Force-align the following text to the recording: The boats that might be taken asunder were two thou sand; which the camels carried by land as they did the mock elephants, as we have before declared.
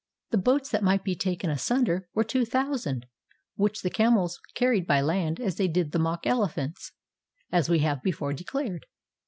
The 0.31 0.39
boats 0.39 0.69
that 0.71 0.81
might 0.81 1.03
be 1.03 1.15
taken 1.15 1.51
asunder 1.51 2.09
were 2.15 2.23
two 2.23 2.43
thou 2.43 2.75
sand; 2.75 3.05
which 3.55 3.83
the 3.83 3.91
camels 3.91 4.39
carried 4.55 4.87
by 4.87 4.99
land 4.99 5.39
as 5.39 5.57
they 5.57 5.67
did 5.67 5.91
the 5.91 5.99
mock 5.99 6.25
elephants, 6.25 6.93
as 7.51 7.69
we 7.69 7.81
have 7.85 8.01
before 8.01 8.33
declared. 8.33 8.87